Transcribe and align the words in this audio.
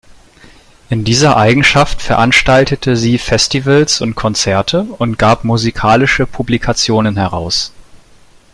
In 0.89 1.03
dieser 1.03 1.37
Eigenschaft 1.37 2.01
veranstaltete 2.01 2.95
sie 2.97 3.19
Festivals 3.19 4.01
und 4.01 4.15
Konzerte 4.15 4.81
und 4.97 5.19
gab 5.19 5.43
musikalische 5.43 6.25
Publikationen 6.25 7.17
heraus. 7.17 7.71